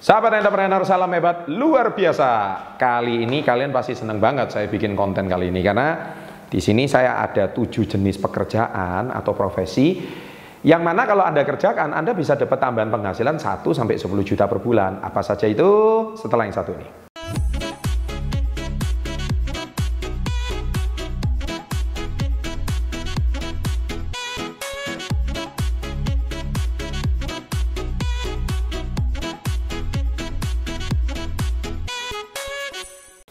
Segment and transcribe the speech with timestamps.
[0.00, 2.56] Sahabat entrepreneur, salam hebat luar biasa.
[2.80, 6.16] Kali ini kalian pasti seneng banget saya bikin konten kali ini karena
[6.48, 10.00] di sini saya ada tujuh jenis pekerjaan atau profesi
[10.64, 14.64] yang mana kalau Anda kerjakan Anda bisa dapat tambahan penghasilan 1 sampai 10 juta per
[14.64, 15.04] bulan.
[15.04, 15.68] Apa saja itu?
[16.16, 17.09] Setelah yang satu ini.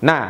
[0.00, 0.24] Nah,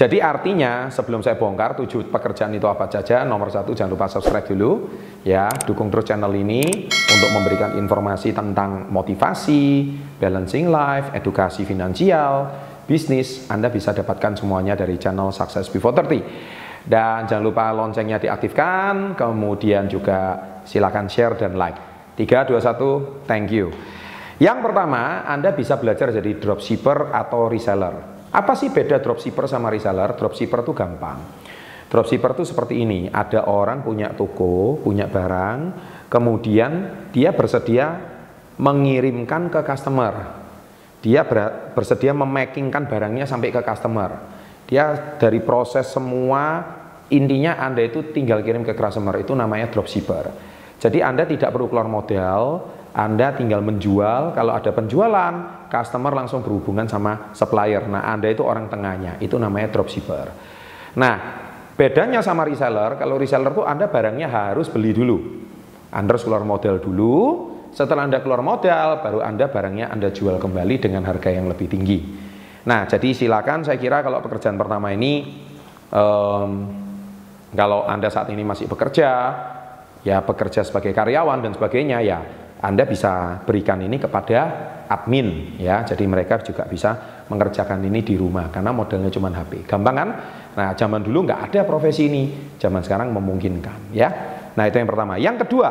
[0.00, 4.48] jadi artinya sebelum saya bongkar tujuh pekerjaan itu apa saja, nomor satu jangan lupa subscribe
[4.48, 4.88] dulu,
[5.28, 12.48] ya, dukung terus channel ini untuk memberikan informasi tentang motivasi, balancing life, edukasi finansial,
[12.88, 13.44] bisnis.
[13.52, 16.80] Anda bisa dapatkan semuanya dari channel Success Before 30.
[16.80, 21.76] Dan jangan lupa loncengnya diaktifkan, kemudian juga silakan share dan like.
[22.16, 23.68] 3, 2, 1, thank you.
[24.40, 28.19] Yang pertama, Anda bisa belajar jadi dropshipper atau reseller.
[28.30, 30.14] Apa sih beda dropshipper sama reseller?
[30.14, 31.18] Dropshipper itu gampang.
[31.90, 35.58] Dropshipper itu seperti ini, ada orang punya toko, punya barang,
[36.06, 36.72] kemudian
[37.10, 37.98] dia bersedia
[38.62, 40.38] mengirimkan ke customer.
[41.02, 41.26] Dia
[41.74, 44.22] bersedia memakingkan barangnya sampai ke customer.
[44.70, 46.62] Dia dari proses semua
[47.10, 50.30] intinya Anda itu tinggal kirim ke customer itu namanya dropshipper.
[50.78, 56.90] Jadi Anda tidak perlu keluar modal, anda tinggal menjual, kalau ada penjualan, customer langsung berhubungan
[56.90, 57.86] sama supplier.
[57.86, 60.26] Nah, Anda itu orang tengahnya, itu namanya dropshipper.
[60.98, 61.14] Nah,
[61.78, 65.18] bedanya sama reseller, kalau reseller tuh Anda barangnya harus beli dulu.
[65.94, 70.82] Anda harus keluar modal dulu, setelah Anda keluar modal, baru Anda barangnya Anda jual kembali
[70.82, 71.98] dengan harga yang lebih tinggi.
[72.66, 75.46] Nah, jadi silakan saya kira kalau pekerjaan pertama ini,
[75.94, 76.50] um,
[77.54, 79.10] kalau Anda saat ini masih bekerja,
[80.02, 84.38] ya bekerja sebagai karyawan dan sebagainya, ya anda bisa berikan ini kepada
[84.84, 85.80] admin ya.
[85.80, 89.64] Jadi mereka juga bisa mengerjakan ini di rumah karena modelnya cuma HP.
[89.64, 90.08] Gampang kan?
[90.60, 94.08] Nah, zaman dulu nggak ada profesi ini, zaman sekarang memungkinkan ya.
[94.52, 95.16] Nah, itu yang pertama.
[95.16, 95.68] Yang kedua,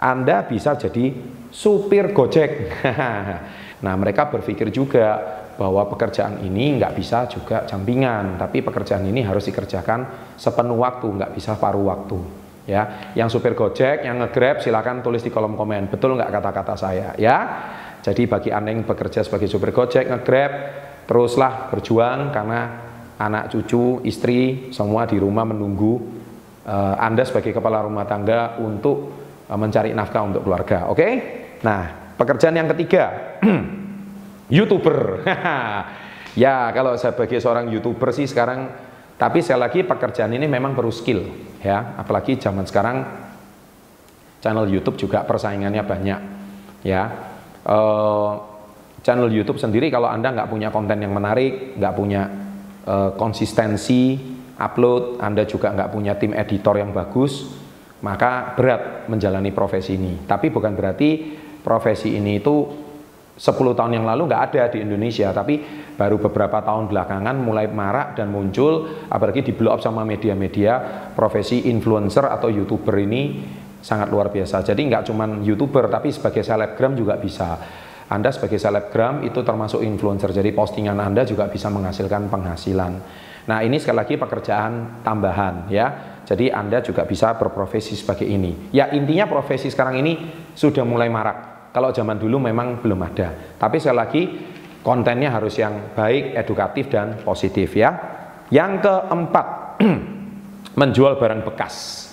[0.00, 1.12] Anda bisa jadi
[1.52, 2.72] supir Gojek.
[3.84, 5.20] nah, mereka berpikir juga
[5.60, 11.32] bahwa pekerjaan ini nggak bisa juga jampingan, tapi pekerjaan ini harus dikerjakan sepenuh waktu, nggak
[11.36, 15.92] bisa paruh waktu ya yang supir gojek yang ngegrab silakan tulis di kolom komen.
[15.92, 17.12] Betul nggak kata-kata saya?
[17.20, 17.36] Ya
[18.04, 20.52] jadi bagi anda yang bekerja sebagai supir gojek ngegrab
[21.04, 22.60] teruslah berjuang karena
[23.20, 26.00] anak cucu istri semua di rumah menunggu
[26.66, 29.12] uh, anda sebagai kepala rumah tangga untuk
[29.46, 30.96] uh, mencari nafkah untuk keluarga oke?
[30.96, 31.12] Okay?
[31.64, 33.04] nah pekerjaan yang ketiga
[34.56, 34.98] youtuber.
[36.34, 38.66] Ya kalau sebagai seorang youtuber sih sekarang
[39.14, 41.30] tapi sekali lagi pekerjaan ini memang perlu skill
[41.64, 43.08] ya, apalagi zaman sekarang
[44.44, 46.20] channel YouTube juga persaingannya banyak
[46.84, 47.02] ya.
[47.64, 48.36] Uh,
[49.00, 52.22] channel YouTube sendiri kalau anda nggak punya konten yang menarik, nggak punya
[52.84, 54.20] uh, konsistensi
[54.60, 57.48] upload, anda juga nggak punya tim editor yang bagus,
[58.04, 60.28] maka berat menjalani profesi ini.
[60.28, 62.83] Tapi bukan berarti profesi ini itu
[63.34, 65.58] 10 tahun yang lalu nggak ada di Indonesia, tapi
[65.98, 70.78] baru beberapa tahun belakangan mulai marak dan muncul, apalagi di blow up sama media-media,
[71.18, 73.42] profesi influencer atau youtuber ini
[73.82, 74.62] sangat luar biasa.
[74.62, 77.58] Jadi nggak cuma youtuber, tapi sebagai selebgram juga bisa.
[78.06, 82.92] Anda sebagai selebgram itu termasuk influencer, jadi postingan Anda juga bisa menghasilkan penghasilan.
[83.50, 86.16] Nah ini sekali lagi pekerjaan tambahan ya.
[86.24, 88.70] Jadi Anda juga bisa berprofesi sebagai ini.
[88.72, 90.12] Ya intinya profesi sekarang ini
[90.56, 93.58] sudah mulai marak kalau zaman dulu memang belum ada.
[93.58, 94.22] Tapi sekali lagi
[94.86, 97.90] kontennya harus yang baik, edukatif dan positif ya.
[98.54, 99.46] Yang keempat,
[100.80, 102.06] menjual barang bekas.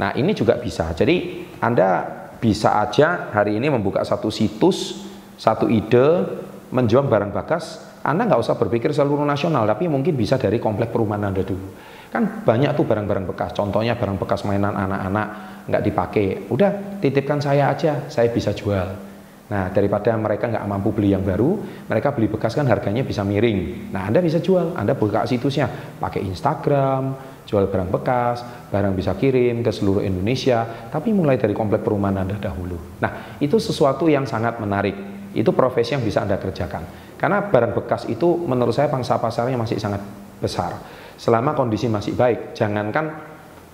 [0.00, 0.96] Nah, ini juga bisa.
[0.96, 2.08] Jadi Anda
[2.40, 5.04] bisa aja hari ini membuka satu situs,
[5.36, 6.24] satu ide
[6.72, 7.91] menjual barang bekas.
[8.02, 11.70] Anda nggak usah berpikir seluruh nasional, tapi mungkin bisa dari komplek perumahan Anda dulu.
[12.10, 13.54] Kan banyak tuh barang-barang bekas.
[13.54, 15.26] Contohnya barang bekas mainan anak-anak
[15.70, 19.12] nggak dipakai, udah titipkan saya aja, saya bisa jual.
[19.52, 23.92] Nah, daripada mereka nggak mampu beli yang baru, mereka beli bekas kan harganya bisa miring.
[23.92, 25.68] Nah, Anda bisa jual, Anda buka situsnya,
[26.00, 27.14] pakai Instagram,
[27.44, 28.40] jual barang bekas,
[28.72, 32.98] barang bisa kirim ke seluruh Indonesia, tapi mulai dari komplek perumahan Anda dahulu.
[33.04, 34.96] Nah, itu sesuatu yang sangat menarik.
[35.36, 37.11] Itu profesi yang bisa Anda kerjakan.
[37.22, 40.02] Karena barang bekas itu menurut saya pangsa pasarnya masih sangat
[40.42, 40.74] besar.
[41.14, 43.30] Selama kondisi masih baik, jangankan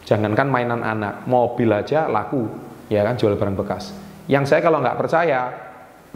[0.08, 2.48] Jangankan mainan anak, mobil aja laku,
[2.88, 3.92] ya kan jual barang bekas.
[4.24, 5.52] Yang saya kalau nggak percaya,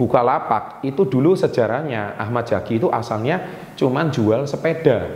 [0.00, 3.44] buka lapak itu dulu sejarahnya Ahmad Jaki itu asalnya
[3.76, 5.12] cuman jual sepeda,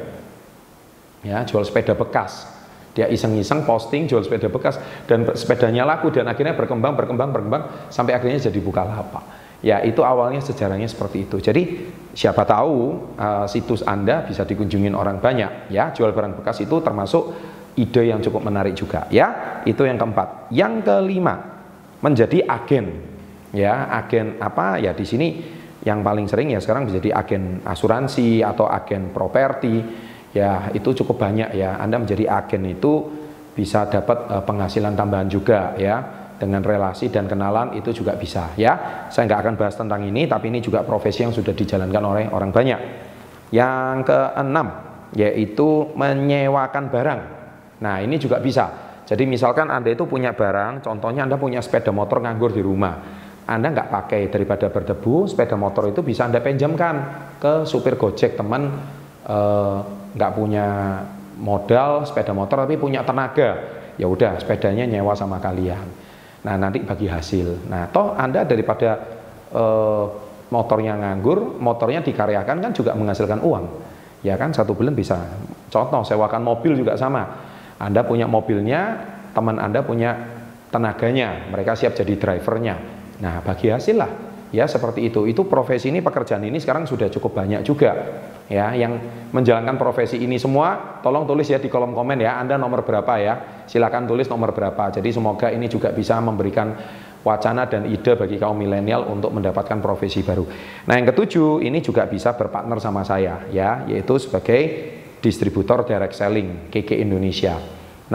[1.24, 2.52] ya jual sepeda bekas.
[2.92, 4.76] Dia iseng-iseng posting jual sepeda bekas
[5.08, 9.24] dan sepedanya laku dan akhirnya berkembang berkembang berkembang sampai akhirnya jadi buka lapak.
[9.64, 11.40] Ya, itu awalnya sejarahnya seperti itu.
[11.40, 15.92] Jadi, siapa tahu uh, situs Anda bisa dikunjungin orang banyak ya.
[15.92, 17.36] Jual barang bekas itu termasuk
[17.76, 19.60] ide yang cukup menarik juga ya.
[19.68, 20.48] Itu yang keempat.
[20.48, 21.36] Yang kelima,
[22.00, 23.14] menjadi agen.
[23.52, 24.80] Ya, agen apa?
[24.80, 25.28] Ya di sini
[25.86, 29.86] yang paling sering ya sekarang menjadi agen asuransi atau agen properti
[30.34, 33.06] ya itu cukup banyak ya Anda menjadi agen itu
[33.54, 39.06] bisa dapat uh, penghasilan tambahan juga ya dengan relasi dan kenalan itu juga bisa ya.
[39.08, 42.52] Saya nggak akan bahas tentang ini tapi ini juga profesi yang sudah dijalankan oleh orang
[42.52, 42.80] banyak.
[43.50, 44.66] Yang keenam
[45.16, 47.20] yaitu menyewakan barang.
[47.80, 48.68] Nah ini juga bisa.
[49.06, 53.24] Jadi misalkan Anda itu punya barang contohnya Anda punya sepeda motor nganggur di rumah.
[53.46, 56.94] Anda nggak pakai daripada berdebu, sepeda motor itu bisa Anda pinjamkan
[57.38, 58.74] ke supir Gojek teman
[59.22, 59.78] eh,
[60.18, 60.66] nggak punya
[61.36, 63.60] modal sepeda motor tapi punya tenaga,
[64.00, 66.05] ya udah sepedanya nyewa sama kalian.
[66.46, 67.66] Nah nanti bagi hasil.
[67.66, 68.94] Nah toh Anda daripada
[69.50, 70.04] eh,
[70.54, 73.64] motornya nganggur, motornya dikaryakan kan juga menghasilkan uang,
[74.22, 75.18] ya kan satu bulan bisa.
[75.66, 77.26] Contoh sewakan mobil juga sama.
[77.82, 78.94] Anda punya mobilnya,
[79.34, 80.14] teman Anda punya
[80.70, 84.10] tenaganya, mereka siap jadi drivernya Nah, bagi hasil lah
[84.52, 85.24] ya seperti itu.
[85.24, 87.92] Itu profesi ini pekerjaan ini sekarang sudah cukup banyak juga
[88.46, 88.98] ya yang
[89.34, 93.34] menjalankan profesi ini semua tolong tulis ya di kolom komen ya Anda nomor berapa ya.
[93.66, 94.94] Silakan tulis nomor berapa.
[94.94, 96.72] Jadi semoga ini juga bisa memberikan
[97.26, 100.46] wacana dan ide bagi kaum milenial untuk mendapatkan profesi baru.
[100.86, 106.70] Nah yang ketujuh ini juga bisa berpartner sama saya ya yaitu sebagai distributor direct selling
[106.70, 107.58] KK Indonesia.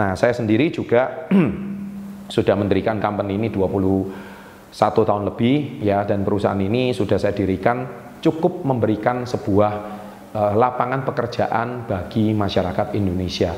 [0.00, 1.28] Nah saya sendiri juga
[2.34, 7.84] sudah mendirikan company ini 20 satu tahun lebih ya dan perusahaan ini sudah saya dirikan
[8.24, 10.01] cukup memberikan sebuah
[10.32, 13.52] lapangan pekerjaan bagi masyarakat Indonesia.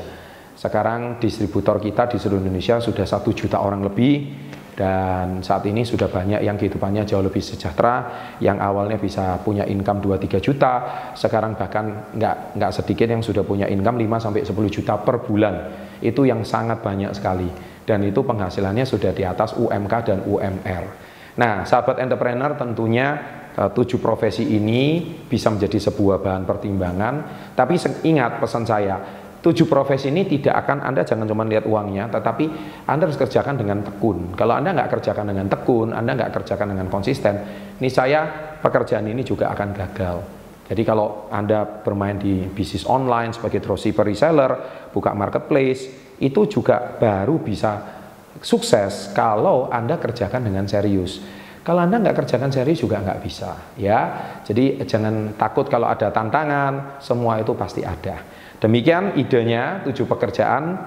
[0.55, 4.43] Sekarang distributor kita di seluruh Indonesia sudah satu juta orang lebih
[4.75, 8.11] dan saat ini sudah banyak yang kehidupannya jauh lebih sejahtera
[8.43, 10.73] yang awalnya bisa punya income 2-3 juta
[11.15, 15.55] sekarang bahkan nggak nggak sedikit yang sudah punya income 5-10 juta per bulan
[16.03, 17.47] itu yang sangat banyak sekali
[17.87, 21.05] dan itu penghasilannya sudah di atas UMK dan UMR
[21.35, 23.19] Nah, sahabat entrepreneur tentunya
[23.55, 27.13] tujuh profesi ini bisa menjadi sebuah bahan pertimbangan.
[27.55, 28.99] Tapi ingat pesan saya,
[29.39, 32.45] tujuh profesi ini tidak akan Anda jangan cuma lihat uangnya, tetapi
[32.89, 34.35] Anda harus kerjakan dengan tekun.
[34.35, 37.33] Kalau Anda nggak kerjakan dengan tekun, Anda nggak kerjakan dengan konsisten,
[37.79, 38.25] ini saya
[38.59, 40.17] pekerjaan ini juga akan gagal.
[40.65, 44.51] Jadi kalau Anda bermain di bisnis online sebagai dropshipper reseller,
[44.89, 45.87] buka marketplace,
[46.17, 48.01] itu juga baru bisa
[48.41, 51.44] sukses kalau Anda kerjakan dengan serius.
[51.65, 53.99] Kalau Anda nggak kerjakan serius juga nggak bisa, ya.
[54.45, 58.21] Jadi jangan takut kalau ada tantangan, semua itu pasti ada.
[58.61, 60.77] Demikian idenya tujuh pekerjaan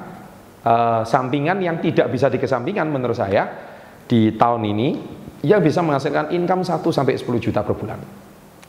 [0.63, 3.51] uh, sampingan yang tidak bisa dikesampingkan menurut saya
[4.07, 4.89] di tahun ini
[5.43, 7.99] yang bisa menghasilkan income 1 sampai 10 juta per bulan.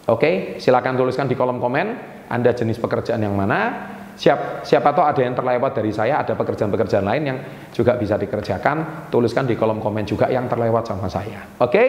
[0.09, 1.87] Oke, silakan tuliskan di kolom komen
[2.25, 7.07] Anda jenis pekerjaan yang mana, Siap, siapa tahu ada yang terlewat dari saya, ada pekerjaan-pekerjaan
[7.07, 7.37] lain yang
[7.71, 9.07] juga bisa dikerjakan.
[9.07, 11.47] Tuliskan di kolom komen juga yang terlewat sama saya.
[11.55, 11.83] Oke,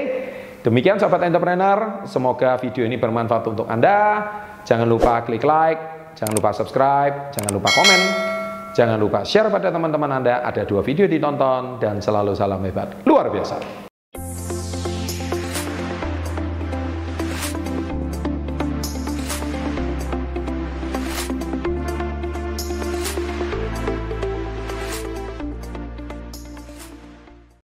[0.62, 2.06] demikian sobat entrepreneur.
[2.06, 4.22] Semoga video ini bermanfaat untuk Anda.
[4.62, 8.00] Jangan lupa klik like, jangan lupa subscribe, jangan lupa komen,
[8.78, 10.46] jangan lupa share pada teman-teman Anda.
[10.46, 12.94] Ada dua video ditonton dan selalu salam hebat.
[13.10, 13.89] Luar biasa.